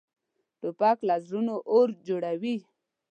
[0.59, 2.57] توپک له زړونو اور جوړوي.